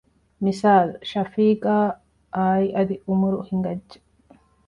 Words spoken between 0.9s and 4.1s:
ޝަފީޤާއާއި އަދި ޢުމަރު ހިނގައްޖެ